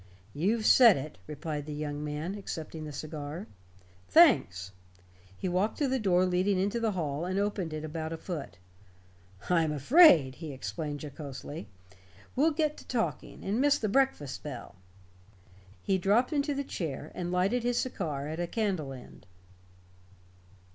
[0.33, 3.45] "You've said it," replied the young man, accepting the cigar.
[4.07, 4.71] "Thanks."
[5.37, 8.57] He walked to the door leading into the hall and opened it about a foot.
[9.47, 11.67] "I'm afraid," he explained jocosely,
[12.35, 14.73] "we'll get to talking, and miss the breakfast bell."
[15.83, 19.27] He dropped into the chair, and lighted his cigar at a candle end.